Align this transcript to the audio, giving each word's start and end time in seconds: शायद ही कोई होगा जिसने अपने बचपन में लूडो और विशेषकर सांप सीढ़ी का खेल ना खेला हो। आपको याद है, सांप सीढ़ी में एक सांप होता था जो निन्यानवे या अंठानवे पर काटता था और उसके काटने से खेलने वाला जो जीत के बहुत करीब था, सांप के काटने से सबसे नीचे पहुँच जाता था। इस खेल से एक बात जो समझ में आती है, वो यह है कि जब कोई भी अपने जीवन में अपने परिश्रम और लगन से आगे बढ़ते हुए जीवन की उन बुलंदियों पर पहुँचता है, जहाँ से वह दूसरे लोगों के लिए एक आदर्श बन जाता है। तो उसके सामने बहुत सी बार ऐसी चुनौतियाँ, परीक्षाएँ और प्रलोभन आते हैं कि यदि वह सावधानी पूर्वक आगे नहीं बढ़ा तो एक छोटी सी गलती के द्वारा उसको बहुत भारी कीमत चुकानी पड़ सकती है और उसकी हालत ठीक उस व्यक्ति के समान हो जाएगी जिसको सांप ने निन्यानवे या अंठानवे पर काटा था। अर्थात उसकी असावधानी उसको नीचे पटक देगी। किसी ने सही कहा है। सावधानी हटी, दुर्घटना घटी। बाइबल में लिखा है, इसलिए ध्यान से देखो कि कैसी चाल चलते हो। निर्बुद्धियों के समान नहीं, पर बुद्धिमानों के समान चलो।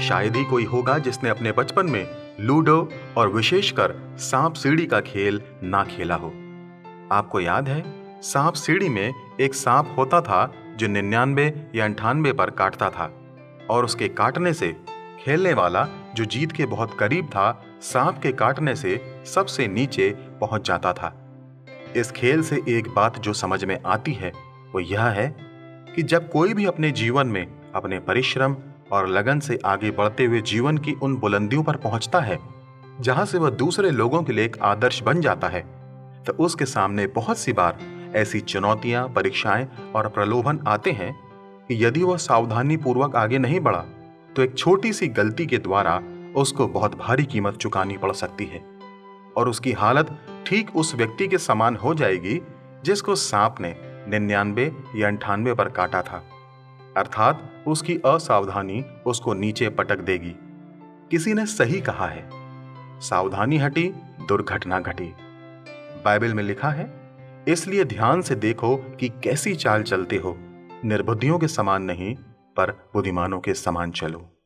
शायद 0.00 0.36
ही 0.36 0.44
कोई 0.44 0.64
होगा 0.64 0.98
जिसने 0.98 1.30
अपने 1.30 1.52
बचपन 1.52 1.86
में 1.86 2.06
लूडो 2.40 2.88
और 3.16 3.28
विशेषकर 3.28 3.94
सांप 4.18 4.54
सीढ़ी 4.54 4.86
का 4.86 5.00
खेल 5.00 5.42
ना 5.62 5.84
खेला 5.84 6.14
हो। 6.14 6.32
आपको 7.12 7.40
याद 7.40 7.68
है, 7.68 7.82
सांप 8.22 8.54
सीढ़ी 8.54 8.88
में 8.88 9.14
एक 9.40 9.54
सांप 9.54 9.94
होता 9.98 10.20
था 10.20 10.52
जो 10.76 10.86
निन्यानवे 10.86 11.70
या 11.74 11.84
अंठानवे 11.84 12.32
पर 12.32 12.50
काटता 12.50 12.90
था 12.90 13.10
और 13.70 13.84
उसके 13.84 14.08
काटने 14.08 14.52
से 14.52 14.76
खेलने 15.24 15.52
वाला 15.52 15.86
जो 16.14 16.24
जीत 16.24 16.52
के 16.52 16.66
बहुत 16.66 16.96
करीब 16.98 17.26
था, 17.26 17.64
सांप 17.80 18.18
के 18.18 18.32
काटने 18.32 18.74
से 18.76 19.22
सबसे 19.26 19.66
नीचे 19.66 20.10
पहुँच 20.40 20.66
जाता 20.66 20.92
था। 20.92 21.14
इस 21.96 22.10
खेल 22.10 22.42
से 22.42 22.60
एक 22.68 22.88
बात 22.88 23.18
जो 23.18 23.32
समझ 23.32 23.64
में 23.64 23.78
आती 23.86 24.12
है, 24.12 24.32
वो 24.72 24.80
यह 24.80 25.04
है 25.04 25.34
कि 25.96 26.02
जब 26.02 26.30
कोई 26.30 26.54
भी 26.54 26.64
अपने 26.64 26.90
जीवन 26.90 27.26
में 27.26 27.46
अपने 27.74 27.98
परिश्रम 27.98 28.56
और 28.92 29.08
लगन 29.08 29.40
से 29.40 29.58
आगे 29.64 29.90
बढ़ते 29.90 30.24
हुए 30.24 30.40
जीवन 30.40 30.78
की 30.78 30.92
उन 30.92 31.16
बुलंदियों 31.16 31.62
पर 31.62 31.76
पहुँचता 31.76 32.20
है, 32.20 32.38
जहाँ 33.00 33.24
से 33.26 33.38
वह 33.38 33.50
दूसरे 33.50 33.90
लोगों 33.90 34.22
के 34.22 34.32
लिए 34.32 34.44
एक 34.44 34.58
आदर्श 34.62 35.02
बन 35.02 35.20
जाता 35.20 35.48
है। 35.48 35.60
तो 36.24 36.32
उसके 36.32 36.64
सामने 36.64 37.06
बहुत 37.06 37.38
सी 37.38 37.52
बार 37.52 37.78
ऐसी 38.16 38.40
चुनौतियाँ, 38.40 39.08
परीक्षाएँ 39.08 39.68
और 39.94 40.08
प्रलोभन 40.08 40.58
आते 40.68 40.90
हैं 40.90 41.12
कि 41.68 41.84
यदि 41.84 42.02
वह 42.02 42.16
सावधानी 42.16 42.76
पूर्वक 42.76 43.16
आगे 43.16 43.38
नहीं 43.38 43.60
बढ़ा 43.60 43.84
तो 44.36 44.42
एक 44.42 44.58
छोटी 44.58 44.92
सी 44.92 45.08
गलती 45.08 45.46
के 45.46 45.58
द्वारा 45.58 46.00
उसको 46.36 46.66
बहुत 46.66 46.94
भारी 46.98 47.24
कीमत 47.24 47.56
चुकानी 47.56 47.96
पड़ 47.96 48.12
सकती 48.12 48.44
है 48.44 48.62
और 49.36 49.48
उसकी 49.48 49.72
हालत 49.72 50.16
ठीक 50.46 50.76
उस 50.76 50.94
व्यक्ति 50.94 51.26
के 51.28 51.38
समान 51.38 51.76
हो 51.76 51.94
जाएगी 51.94 52.40
जिसको 52.84 53.14
सांप 53.14 53.56
ने 53.60 53.74
निन्यानवे 54.08 54.72
या 54.96 55.08
अंठानवे 55.08 55.54
पर 55.54 55.68
काटा 55.68 56.02
था। 56.02 56.22
अर्थात 56.96 57.64
उसकी 57.66 57.98
असावधानी 58.06 58.84
उसको 59.06 59.34
नीचे 59.34 59.68
पटक 59.68 59.98
देगी। 59.98 60.34
किसी 61.10 61.34
ने 61.34 61.46
सही 61.46 61.80
कहा 61.80 62.06
है। 62.06 62.30
सावधानी 63.00 63.58
हटी, 63.58 63.92
दुर्घटना 64.28 64.80
घटी। 64.80 65.14
बाइबल 66.04 66.34
में 66.34 66.42
लिखा 66.42 66.70
है, 66.70 67.00
इसलिए 67.48 67.84
ध्यान 67.84 68.22
से 68.22 68.34
देखो 68.34 68.76
कि 68.76 69.08
कैसी 69.08 69.54
चाल 69.54 69.82
चलते 69.82 70.16
हो। 70.16 70.36
निर्बुद्धियों 70.84 71.38
के 71.38 71.48
समान 71.48 71.82
नहीं, 71.82 72.14
पर 72.56 72.70
बुद्धिमानों 72.70 73.40
के 73.40 73.54
समान 73.54 73.90
चलो। 73.90 74.39